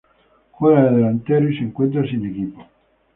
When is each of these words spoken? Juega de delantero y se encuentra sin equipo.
Juega 0.53 0.85
de 0.85 0.95
delantero 0.97 1.47
y 1.47 1.55
se 1.59 1.63
encuentra 1.65 2.01
sin 2.09 2.25
equipo. 2.25 2.65